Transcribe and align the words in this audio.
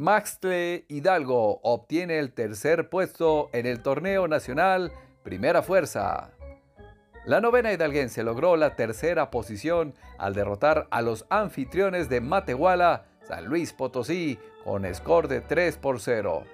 Maxtle 0.00 0.86
Hidalgo 0.88 1.60
obtiene 1.62 2.18
el 2.18 2.32
tercer 2.32 2.88
puesto 2.88 3.50
en 3.52 3.66
el 3.66 3.82
torneo 3.82 4.28
nacional 4.28 4.92
Primera 5.22 5.60
Fuerza. 5.60 6.30
La 7.26 7.42
novena 7.42 7.70
hidalguense 7.70 8.22
logró 8.22 8.56
la 8.56 8.76
tercera 8.76 9.30
posición 9.30 9.92
al 10.16 10.32
derrotar 10.32 10.88
a 10.90 11.02
los 11.02 11.26
anfitriones 11.28 12.08
de 12.08 12.22
Matehuala, 12.22 13.08
San 13.28 13.44
Luis 13.44 13.74
Potosí, 13.74 14.38
con 14.64 14.86
score 14.94 15.28
de 15.28 15.42
3 15.42 15.76
por 15.76 16.00
0. 16.00 16.44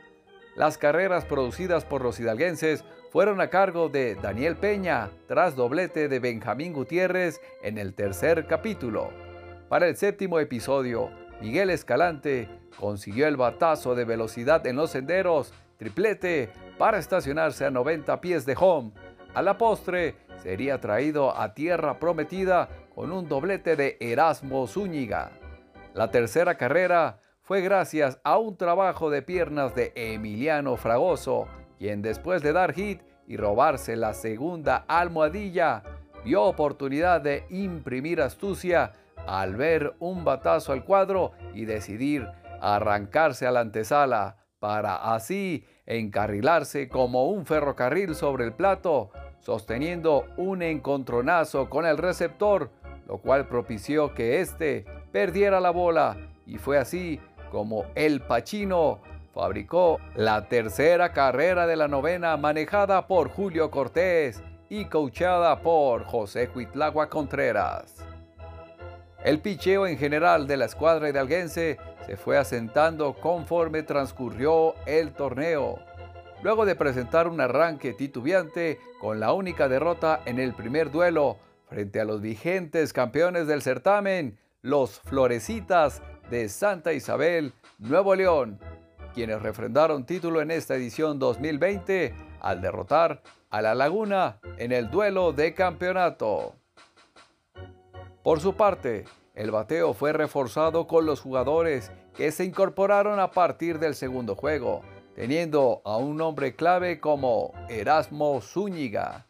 Las 0.56 0.76
carreras 0.76 1.24
producidas 1.24 1.84
por 1.84 2.02
los 2.02 2.18
hidalguenses 2.18 2.82
fueron 3.12 3.40
a 3.40 3.48
cargo 3.48 3.88
de 3.88 4.16
Daniel 4.16 4.56
Peña, 4.56 5.10
tras 5.28 5.54
doblete 5.54 6.08
de 6.08 6.18
Benjamín 6.18 6.72
Gutiérrez 6.72 7.40
en 7.62 7.78
el 7.78 7.94
tercer 7.94 8.48
capítulo. 8.48 9.10
Para 9.68 9.86
el 9.86 9.96
séptimo 9.96 10.40
episodio, 10.40 11.10
Miguel 11.40 11.70
Escalante 11.70 12.48
consiguió 12.78 13.26
el 13.26 13.36
batazo 13.36 13.94
de 13.94 14.04
velocidad 14.04 14.66
en 14.66 14.76
los 14.76 14.90
senderos, 14.90 15.52
triplete, 15.76 16.50
para 16.78 16.98
estacionarse 16.98 17.64
a 17.64 17.70
90 17.70 18.20
pies 18.20 18.46
de 18.46 18.56
home. 18.58 18.92
A 19.34 19.42
la 19.42 19.58
postre, 19.58 20.14
sería 20.42 20.80
traído 20.80 21.36
a 21.36 21.54
tierra 21.54 21.98
prometida 21.98 22.68
con 22.94 23.12
un 23.12 23.28
doblete 23.28 23.76
de 23.76 23.96
Erasmo 24.00 24.66
Zúñiga. 24.66 25.30
La 25.94 26.10
tercera 26.10 26.56
carrera 26.56 27.18
fue 27.42 27.60
gracias 27.60 28.18
a 28.24 28.38
un 28.38 28.56
trabajo 28.56 29.10
de 29.10 29.22
piernas 29.22 29.74
de 29.74 29.92
Emiliano 29.94 30.76
Fragoso, 30.76 31.46
quien 31.78 32.02
después 32.02 32.42
de 32.42 32.52
dar 32.52 32.72
hit 32.72 33.02
y 33.26 33.36
robarse 33.36 33.96
la 33.96 34.14
segunda 34.14 34.84
almohadilla, 34.88 35.82
vio 36.24 36.42
oportunidad 36.44 37.20
de 37.20 37.44
imprimir 37.50 38.20
astucia 38.20 38.92
al 39.26 39.56
ver 39.56 39.94
un 39.98 40.24
batazo 40.24 40.72
al 40.72 40.84
cuadro 40.84 41.32
y 41.54 41.64
decidir 41.64 42.28
arrancarse 42.60 43.46
a 43.46 43.50
la 43.50 43.60
antesala 43.60 44.36
para 44.58 45.14
así 45.14 45.66
encarrilarse 45.86 46.88
como 46.88 47.28
un 47.28 47.46
ferrocarril 47.46 48.14
sobre 48.14 48.44
el 48.44 48.52
plato, 48.52 49.10
sosteniendo 49.40 50.24
un 50.36 50.62
encontronazo 50.62 51.68
con 51.70 51.86
el 51.86 51.98
receptor, 51.98 52.70
lo 53.06 53.18
cual 53.18 53.46
propició 53.46 54.14
que 54.14 54.40
éste 54.40 54.84
perdiera 55.12 55.60
la 55.60 55.70
bola 55.70 56.16
y 56.46 56.58
fue 56.58 56.78
así 56.78 57.20
como 57.50 57.84
el 57.94 58.20
Pachino 58.20 59.00
fabricó 59.32 60.00
la 60.14 60.48
tercera 60.48 61.12
carrera 61.12 61.66
de 61.66 61.76
la 61.76 61.88
novena 61.88 62.36
manejada 62.36 63.06
por 63.06 63.28
Julio 63.28 63.70
Cortés 63.70 64.42
y 64.68 64.86
coachada 64.86 65.60
por 65.60 66.04
José 66.04 66.50
Huitlagua 66.54 67.08
Contreras. 67.08 68.04
El 69.26 69.40
picheo 69.40 69.88
en 69.88 69.98
general 69.98 70.46
de 70.46 70.56
la 70.56 70.66
escuadra 70.66 71.08
hidalguense 71.08 71.78
se 72.06 72.16
fue 72.16 72.38
asentando 72.38 73.12
conforme 73.14 73.82
transcurrió 73.82 74.76
el 74.86 75.14
torneo. 75.14 75.80
Luego 76.44 76.64
de 76.64 76.76
presentar 76.76 77.26
un 77.26 77.40
arranque 77.40 77.92
titubeante 77.92 78.78
con 79.00 79.18
la 79.18 79.32
única 79.32 79.68
derrota 79.68 80.20
en 80.26 80.38
el 80.38 80.54
primer 80.54 80.92
duelo 80.92 81.38
frente 81.68 81.98
a 81.98 82.04
los 82.04 82.20
vigentes 82.20 82.92
campeones 82.92 83.48
del 83.48 83.62
certamen, 83.62 84.38
los 84.62 85.00
Florecitas 85.00 86.02
de 86.30 86.48
Santa 86.48 86.92
Isabel, 86.92 87.52
Nuevo 87.80 88.14
León, 88.14 88.60
quienes 89.12 89.42
refrendaron 89.42 90.06
título 90.06 90.40
en 90.40 90.52
esta 90.52 90.76
edición 90.76 91.18
2020 91.18 92.14
al 92.42 92.60
derrotar 92.60 93.24
a 93.50 93.60
La 93.60 93.74
Laguna 93.74 94.38
en 94.56 94.70
el 94.70 94.88
duelo 94.88 95.32
de 95.32 95.52
campeonato. 95.52 96.54
Por 98.26 98.40
su 98.40 98.54
parte, 98.54 99.04
el 99.36 99.52
bateo 99.52 99.94
fue 99.94 100.12
reforzado 100.12 100.88
con 100.88 101.06
los 101.06 101.20
jugadores 101.20 101.92
que 102.16 102.32
se 102.32 102.44
incorporaron 102.44 103.20
a 103.20 103.30
partir 103.30 103.78
del 103.78 103.94
segundo 103.94 104.34
juego, 104.34 104.82
teniendo 105.14 105.80
a 105.84 105.96
un 105.98 106.20
hombre 106.20 106.56
clave 106.56 106.98
como 106.98 107.52
Erasmo 107.68 108.40
Zúñiga. 108.40 109.26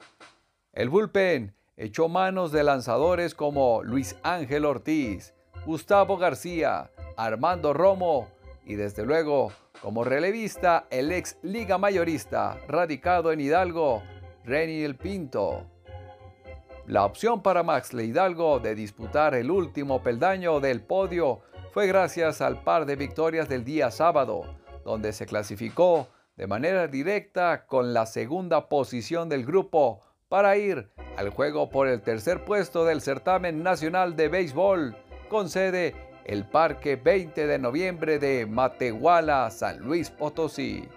El 0.72 0.88
bullpen 0.88 1.54
echó 1.76 2.08
manos 2.08 2.52
de 2.52 2.64
lanzadores 2.64 3.34
como 3.34 3.82
Luis 3.82 4.16
Ángel 4.22 4.64
Ortiz, 4.64 5.34
Gustavo 5.66 6.16
García, 6.16 6.90
Armando 7.18 7.74
Romo 7.74 8.28
y 8.64 8.76
desde 8.76 9.04
luego 9.04 9.52
como 9.82 10.04
relevista 10.04 10.86
el 10.88 11.12
ex 11.12 11.36
liga 11.42 11.76
mayorista 11.76 12.58
radicado 12.66 13.30
en 13.30 13.42
Hidalgo, 13.42 14.02
Reniel 14.42 14.96
Pinto. 14.96 15.75
La 16.86 17.04
opción 17.04 17.42
para 17.42 17.64
Max 17.64 17.92
Hidalgo 17.92 18.60
de 18.60 18.76
disputar 18.76 19.34
el 19.34 19.50
último 19.50 20.04
peldaño 20.04 20.60
del 20.60 20.82
podio 20.82 21.40
fue 21.72 21.88
gracias 21.88 22.40
al 22.40 22.62
par 22.62 22.86
de 22.86 22.94
victorias 22.94 23.48
del 23.48 23.64
día 23.64 23.90
sábado, 23.90 24.44
donde 24.84 25.12
se 25.12 25.26
clasificó 25.26 26.06
de 26.36 26.46
manera 26.46 26.86
directa 26.86 27.66
con 27.66 27.92
la 27.92 28.06
segunda 28.06 28.68
posición 28.68 29.28
del 29.28 29.44
grupo 29.44 30.00
para 30.28 30.56
ir 30.58 30.88
al 31.16 31.30
juego 31.30 31.70
por 31.70 31.88
el 31.88 32.02
tercer 32.02 32.44
puesto 32.44 32.84
del 32.84 33.00
certamen 33.00 33.64
nacional 33.64 34.14
de 34.14 34.28
béisbol, 34.28 34.96
con 35.28 35.48
sede 35.48 35.92
el 36.24 36.48
Parque 36.48 36.94
20 36.94 37.48
de 37.48 37.58
noviembre 37.58 38.20
de 38.20 38.46
Matehuala, 38.46 39.50
San 39.50 39.80
Luis 39.80 40.10
Potosí. 40.10 40.88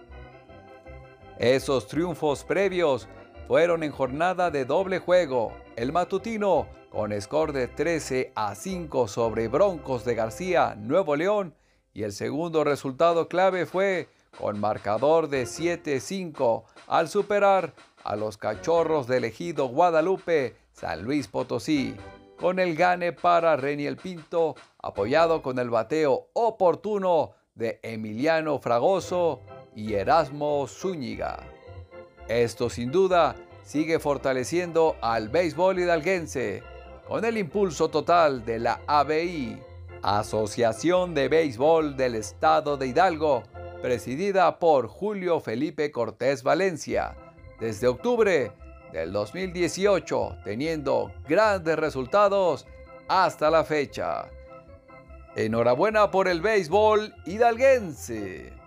Esos 1.40 1.88
triunfos 1.88 2.44
previos 2.44 3.08
fueron 3.50 3.82
en 3.82 3.92
jornada 3.92 4.52
de 4.52 4.64
doble 4.64 5.00
juego. 5.00 5.52
El 5.76 5.92
matutino 5.92 6.68
con 6.92 7.20
score 7.20 7.52
de 7.52 7.68
13 7.68 8.32
a 8.36 8.54
5 8.54 9.08
sobre 9.08 9.48
Broncos 9.48 10.06
de 10.06 10.14
García, 10.14 10.76
Nuevo 10.76 11.16
León. 11.16 11.56
Y 11.92 12.04
el 12.04 12.12
segundo 12.12 12.64
resultado 12.64 13.28
clave 13.28 13.66
fue 13.66 14.08
con 14.38 14.60
marcador 14.60 15.30
de 15.30 15.46
7-5 15.46 16.66
al 16.86 17.10
superar 17.10 17.74
a 18.04 18.16
los 18.16 18.38
cachorros 18.38 19.08
del 19.08 19.24
ejido 19.24 19.66
Guadalupe, 19.66 20.56
San 20.72 21.02
Luis 21.02 21.28
Potosí, 21.28 21.96
con 22.40 22.60
el 22.60 22.76
gane 22.76 23.14
para 23.14 23.56
Reniel 23.56 23.98
Pinto, 23.98 24.58
apoyado 24.78 25.42
con 25.42 25.58
el 25.58 25.72
bateo 25.72 26.28
oportuno 26.34 27.32
de 27.56 27.80
Emiliano 27.82 28.60
Fragoso 28.60 29.42
y 29.76 29.96
Erasmo 29.96 30.68
Zúñiga. 30.68 31.59
Esto 32.30 32.70
sin 32.70 32.92
duda 32.92 33.36
sigue 33.64 33.98
fortaleciendo 33.98 34.96
al 35.02 35.30
béisbol 35.30 35.80
hidalguense 35.80 36.62
con 37.08 37.26
el 37.26 37.40
impulso 37.40 37.90
total 37.90 38.46
de 38.46 38.60
la 38.60 38.82
ABI, 38.86 39.58
Asociación 40.04 41.16
de 41.16 41.28
Béisbol 41.28 41.98
del 41.98 42.14
Estado 42.14 42.78
de 42.78 42.86
Hidalgo, 42.86 43.42
presidida 43.82 44.60
por 44.60 44.88
Julio 44.88 45.40
Felipe 45.40 45.92
Cortés 45.92 46.44
Valencia, 46.44 47.16
desde 47.60 47.88
octubre 47.88 48.52
del 48.94 49.12
2018, 49.12 50.38
teniendo 50.44 51.12
grandes 51.28 51.78
resultados 51.80 52.68
hasta 53.08 53.50
la 53.50 53.64
fecha. 53.64 54.30
Enhorabuena 55.36 56.12
por 56.12 56.28
el 56.28 56.42
béisbol 56.42 57.12
hidalguense. 57.26 58.59